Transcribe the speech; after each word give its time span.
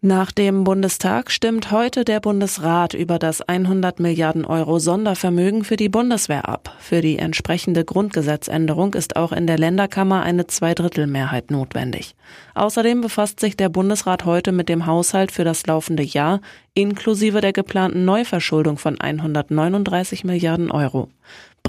Nach 0.00 0.30
dem 0.30 0.62
Bundestag 0.62 1.28
stimmt 1.28 1.72
heute 1.72 2.04
der 2.04 2.20
Bundesrat 2.20 2.94
über 2.94 3.18
das 3.18 3.42
100 3.42 3.98
Milliarden 3.98 4.44
Euro 4.44 4.78
Sondervermögen 4.78 5.64
für 5.64 5.74
die 5.74 5.88
Bundeswehr 5.88 6.48
ab. 6.48 6.72
Für 6.78 7.00
die 7.00 7.18
entsprechende 7.18 7.84
Grundgesetzänderung 7.84 8.94
ist 8.94 9.16
auch 9.16 9.32
in 9.32 9.48
der 9.48 9.58
Länderkammer 9.58 10.22
eine 10.22 10.46
Zweidrittelmehrheit 10.46 11.50
notwendig. 11.50 12.14
Außerdem 12.54 13.00
befasst 13.00 13.40
sich 13.40 13.56
der 13.56 13.70
Bundesrat 13.70 14.24
heute 14.24 14.52
mit 14.52 14.68
dem 14.68 14.86
Haushalt 14.86 15.32
für 15.32 15.42
das 15.42 15.66
laufende 15.66 16.04
Jahr 16.04 16.42
inklusive 16.74 17.40
der 17.40 17.52
geplanten 17.52 18.04
Neuverschuldung 18.04 18.78
von 18.78 19.00
139 19.00 20.22
Milliarden 20.22 20.70
Euro. 20.70 21.08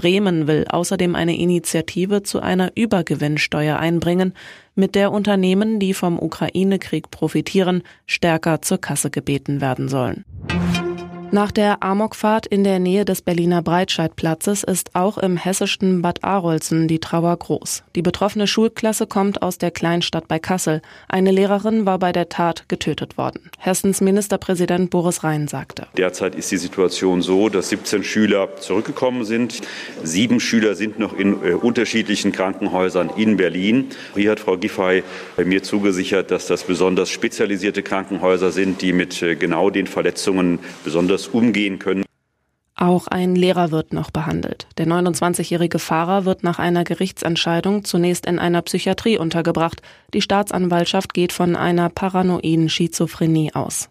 Bremen 0.00 0.46
will 0.46 0.64
außerdem 0.66 1.14
eine 1.14 1.36
Initiative 1.36 2.22
zu 2.22 2.40
einer 2.40 2.72
Übergewinnsteuer 2.74 3.78
einbringen, 3.78 4.32
mit 4.74 4.94
der 4.94 5.12
Unternehmen, 5.12 5.78
die 5.78 5.92
vom 5.92 6.18
Ukraine-Krieg 6.18 7.10
profitieren, 7.10 7.82
stärker 8.06 8.62
zur 8.62 8.78
Kasse 8.78 9.10
gebeten 9.10 9.60
werden 9.60 9.90
sollen. 9.90 10.24
Nach 11.32 11.52
der 11.52 11.84
Amokfahrt 11.84 12.48
in 12.48 12.64
der 12.64 12.80
Nähe 12.80 13.04
des 13.04 13.22
Berliner 13.22 13.62
Breitscheidplatzes 13.62 14.64
ist 14.64 14.96
auch 14.96 15.16
im 15.16 15.36
hessischen 15.36 16.02
Bad 16.02 16.24
Arolsen 16.24 16.88
die 16.88 16.98
Trauer 16.98 17.36
groß. 17.36 17.84
Die 17.94 18.02
betroffene 18.02 18.48
Schulklasse 18.48 19.06
kommt 19.06 19.40
aus 19.40 19.56
der 19.56 19.70
Kleinstadt 19.70 20.26
bei 20.26 20.40
Kassel. 20.40 20.82
Eine 21.08 21.30
Lehrerin 21.30 21.86
war 21.86 22.00
bei 22.00 22.10
der 22.10 22.30
Tat 22.30 22.68
getötet 22.68 23.16
worden. 23.16 23.48
Hessens 23.58 24.00
Ministerpräsident 24.00 24.90
Boris 24.90 25.22
Rhein 25.22 25.46
sagte. 25.46 25.86
Derzeit 25.96 26.34
ist 26.34 26.50
die 26.50 26.56
Situation 26.56 27.22
so, 27.22 27.48
dass 27.48 27.68
17 27.68 28.02
Schüler 28.02 28.56
zurückgekommen 28.56 29.24
sind. 29.24 29.60
Sieben 30.02 30.40
Schüler 30.40 30.74
sind 30.74 30.98
noch 30.98 31.16
in 31.16 31.44
äh, 31.44 31.52
unterschiedlichen 31.52 32.32
Krankenhäusern 32.32 33.08
in 33.16 33.36
Berlin. 33.36 33.90
Hier 34.16 34.32
hat 34.32 34.40
Frau 34.40 34.56
Giffey 34.56 35.04
mir 35.36 35.62
zugesichert, 35.62 36.32
dass 36.32 36.48
das 36.48 36.64
besonders 36.64 37.08
spezialisierte 37.08 37.84
Krankenhäuser 37.84 38.50
sind, 38.50 38.82
die 38.82 38.92
mit 38.92 39.22
äh, 39.22 39.36
genau 39.36 39.70
den 39.70 39.86
Verletzungen 39.86 40.58
besonders 40.82 41.19
anders 41.20 41.28
umgehen 41.28 41.78
können. 41.78 42.04
Auch 42.76 43.08
ein 43.08 43.36
Lehrer 43.36 43.70
wird 43.72 43.92
noch 43.92 44.10
behandelt. 44.10 44.66
Der 44.78 44.86
29-jährige 44.86 45.78
Fahrer 45.78 46.24
wird 46.24 46.42
nach 46.42 46.58
einer 46.58 46.82
Gerichtsentscheidung 46.82 47.84
zunächst 47.84 48.24
in 48.24 48.38
einer 48.38 48.62
Psychiatrie 48.62 49.18
untergebracht. 49.18 49.82
Die 50.14 50.22
Staatsanwaltschaft 50.22 51.12
geht 51.12 51.32
von 51.32 51.56
einer 51.56 51.90
paranoiden 51.90 52.70
Schizophrenie 52.70 53.52
aus. 53.52 53.90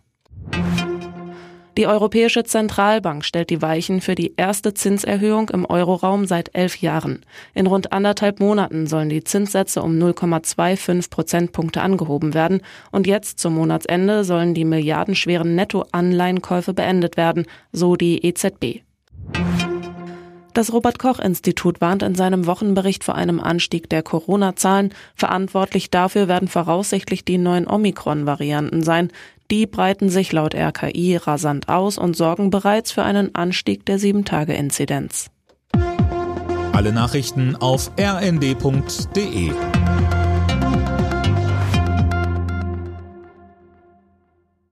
Die 1.79 1.87
Europäische 1.87 2.43
Zentralbank 2.43 3.23
stellt 3.23 3.49
die 3.49 3.61
Weichen 3.61 4.01
für 4.01 4.13
die 4.13 4.33
erste 4.35 4.73
Zinserhöhung 4.73 5.47
im 5.47 5.63
Euroraum 5.63 6.25
seit 6.25 6.53
elf 6.53 6.75
Jahren. 6.81 7.25
In 7.53 7.67
rund 7.67 7.93
anderthalb 7.93 8.41
Monaten 8.41 8.85
sollen 8.85 9.07
die 9.07 9.23
Zinssätze 9.23 9.81
um 9.81 9.93
0,25 9.93 11.09
Prozentpunkte 11.09 11.79
angehoben 11.79 12.33
werden 12.33 12.59
und 12.91 13.07
jetzt 13.07 13.39
zum 13.39 13.55
Monatsende 13.55 14.25
sollen 14.25 14.53
die 14.53 14.65
milliardenschweren 14.65 15.55
Nettoanleihenkäufe 15.55 16.73
beendet 16.73 17.15
werden, 17.15 17.45
so 17.71 17.95
die 17.95 18.25
EZB. 18.25 18.81
Das 20.53 20.73
Robert 20.73 20.99
Koch 20.99 21.19
Institut 21.19 21.79
warnt 21.79 22.03
in 22.03 22.15
seinem 22.15 22.45
Wochenbericht 22.45 23.03
vor 23.03 23.15
einem 23.15 23.39
Anstieg 23.39 23.89
der 23.89 24.03
Corona-Zahlen. 24.03 24.93
Verantwortlich 25.15 25.91
dafür 25.91 26.27
werden 26.27 26.47
voraussichtlich 26.47 27.23
die 27.23 27.37
neuen 27.37 27.67
Omikron-Varianten 27.67 28.81
sein. 28.81 29.09
Die 29.51 29.65
breiten 29.65 30.09
sich 30.09 30.31
laut 30.31 30.55
RKI 30.55 31.17
rasant 31.17 31.69
aus 31.69 31.97
und 31.97 32.15
sorgen 32.15 32.49
bereits 32.49 32.91
für 32.91 33.03
einen 33.03 33.33
Anstieg 33.35 33.85
der 33.85 33.99
7-Tage-Inzidenz. 33.99 35.29
Alle 36.73 36.93
Nachrichten 36.93 37.55
auf 37.55 37.91
rnd.de 37.99 39.51